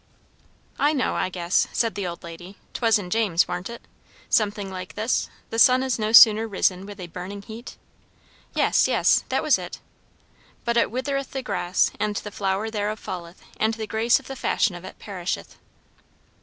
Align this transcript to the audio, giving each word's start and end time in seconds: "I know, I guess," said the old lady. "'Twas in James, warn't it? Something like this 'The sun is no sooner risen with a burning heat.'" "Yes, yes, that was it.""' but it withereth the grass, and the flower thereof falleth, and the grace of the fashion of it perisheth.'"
"I 0.79 0.93
know, 0.93 1.13
I 1.13 1.29
guess," 1.29 1.67
said 1.73 1.93
the 1.93 2.07
old 2.07 2.23
lady. 2.23 2.57
"'Twas 2.73 2.97
in 2.97 3.11
James, 3.11 3.47
warn't 3.47 3.69
it? 3.69 3.83
Something 4.29 4.71
like 4.71 4.95
this 4.95 5.29
'The 5.51 5.59
sun 5.59 5.83
is 5.83 5.99
no 5.99 6.11
sooner 6.11 6.47
risen 6.47 6.87
with 6.87 6.99
a 6.99 7.05
burning 7.05 7.43
heat.'" 7.43 7.77
"Yes, 8.55 8.87
yes, 8.87 9.23
that 9.29 9.43
was 9.43 9.59
it.""' 9.59 9.79
but 10.65 10.75
it 10.75 10.89
withereth 10.89 11.33
the 11.33 11.43
grass, 11.43 11.91
and 11.99 12.15
the 12.15 12.31
flower 12.31 12.71
thereof 12.71 12.97
falleth, 12.97 13.43
and 13.57 13.75
the 13.75 13.85
grace 13.85 14.19
of 14.19 14.25
the 14.25 14.35
fashion 14.35 14.73
of 14.73 14.83
it 14.85 14.97
perisheth.'" 14.97 15.55